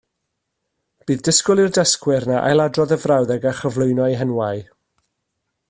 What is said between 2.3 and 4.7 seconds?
ailadrodd y frawddeg a chyflwyno eu henwau